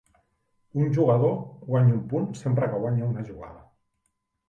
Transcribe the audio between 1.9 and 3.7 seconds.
un punt sempre que guanya una jugada.